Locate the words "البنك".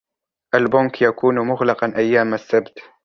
0.55-1.01